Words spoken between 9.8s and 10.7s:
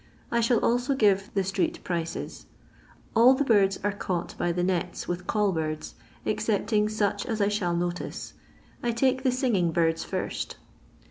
first.